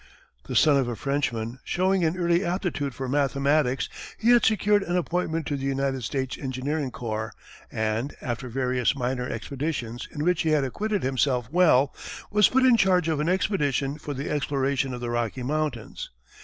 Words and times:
The 0.47 0.55
son 0.55 0.77
of 0.77 0.87
a 0.87 0.95
Frenchman, 0.95 1.59
showing 1.63 2.03
an 2.03 2.17
early 2.17 2.43
aptitude 2.43 2.95
for 2.95 3.07
mathematics, 3.07 3.87
he 4.17 4.31
had 4.31 4.43
secured 4.43 4.81
an 4.81 4.95
appointment 4.97 5.45
to 5.45 5.55
the 5.55 5.67
United 5.67 6.03
States 6.03 6.39
engineering 6.39 6.89
corps, 6.89 7.31
and, 7.71 8.15
after 8.19 8.49
various 8.49 8.95
minor 8.95 9.29
expeditions 9.29 10.07
in 10.11 10.23
which 10.23 10.41
he 10.41 10.49
had 10.49 10.63
acquitted 10.63 11.03
himself 11.03 11.49
well, 11.51 11.93
was 12.31 12.49
put 12.49 12.63
in 12.65 12.77
charge 12.77 13.09
of 13.09 13.19
an 13.19 13.29
expedition 13.29 13.99
for 13.99 14.15
the 14.15 14.27
exploration 14.31 14.91
of 14.95 15.01
the 15.01 15.11
Rocky 15.11 15.43
Mountains. 15.43 16.09